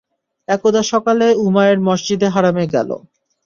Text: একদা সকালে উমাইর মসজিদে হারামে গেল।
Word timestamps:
একদা 0.47 0.81
সকালে 0.91 1.27
উমাইর 1.45 1.77
মসজিদে 1.87 2.27
হারামে 2.35 2.65
গেল। 2.73 2.89